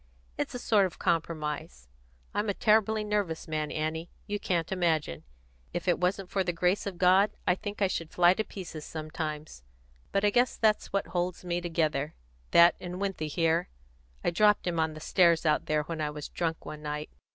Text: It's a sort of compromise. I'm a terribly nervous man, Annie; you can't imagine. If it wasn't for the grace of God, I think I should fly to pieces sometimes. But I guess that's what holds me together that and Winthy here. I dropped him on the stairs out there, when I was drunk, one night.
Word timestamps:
It's 0.35 0.55
a 0.55 0.57
sort 0.57 0.87
of 0.87 0.97
compromise. 0.97 1.87
I'm 2.33 2.49
a 2.49 2.55
terribly 2.55 3.03
nervous 3.03 3.47
man, 3.47 3.69
Annie; 3.71 4.09
you 4.25 4.39
can't 4.39 4.71
imagine. 4.71 5.25
If 5.75 5.87
it 5.87 5.99
wasn't 5.99 6.31
for 6.31 6.43
the 6.43 6.51
grace 6.51 6.87
of 6.87 6.97
God, 6.97 7.29
I 7.45 7.53
think 7.53 7.83
I 7.83 7.87
should 7.87 8.09
fly 8.09 8.33
to 8.33 8.43
pieces 8.43 8.83
sometimes. 8.83 9.63
But 10.11 10.25
I 10.25 10.31
guess 10.31 10.57
that's 10.57 10.91
what 10.91 11.09
holds 11.13 11.45
me 11.45 11.61
together 11.61 12.15
that 12.49 12.73
and 12.79 12.99
Winthy 12.99 13.27
here. 13.27 13.69
I 14.23 14.31
dropped 14.31 14.65
him 14.65 14.79
on 14.79 14.95
the 14.95 14.99
stairs 14.99 15.45
out 15.45 15.67
there, 15.67 15.83
when 15.83 16.01
I 16.01 16.09
was 16.09 16.29
drunk, 16.29 16.65
one 16.65 16.81
night. 16.81 17.11